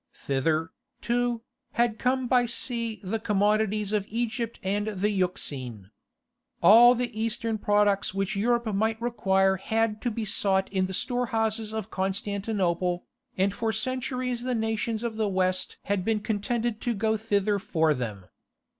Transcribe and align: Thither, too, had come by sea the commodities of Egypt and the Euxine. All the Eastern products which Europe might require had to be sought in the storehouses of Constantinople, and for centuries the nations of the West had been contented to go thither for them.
Thither, 0.15 0.71
too, 0.99 1.43
had 1.73 1.99
come 1.99 2.25
by 2.25 2.47
sea 2.47 2.99
the 3.03 3.19
commodities 3.19 3.93
of 3.93 4.07
Egypt 4.09 4.59
and 4.63 4.87
the 4.87 5.11
Euxine. 5.11 5.91
All 6.59 6.95
the 6.95 7.15
Eastern 7.21 7.59
products 7.59 8.11
which 8.11 8.35
Europe 8.35 8.65
might 8.73 8.99
require 8.99 9.57
had 9.57 10.01
to 10.01 10.09
be 10.09 10.25
sought 10.25 10.73
in 10.73 10.87
the 10.87 10.95
storehouses 10.95 11.71
of 11.71 11.91
Constantinople, 11.91 13.05
and 13.37 13.53
for 13.53 13.71
centuries 13.71 14.41
the 14.41 14.55
nations 14.55 15.03
of 15.03 15.17
the 15.17 15.29
West 15.29 15.77
had 15.83 16.03
been 16.03 16.21
contented 16.21 16.81
to 16.81 16.95
go 16.95 17.15
thither 17.15 17.59
for 17.59 17.93
them. 17.93 18.25